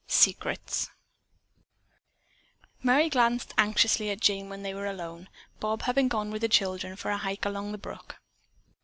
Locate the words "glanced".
3.07-3.53